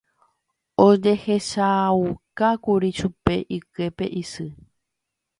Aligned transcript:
ojehechaukákuri 0.87 2.89
chupe 2.97 3.35
iképe 3.57 4.05
isy 4.21 4.47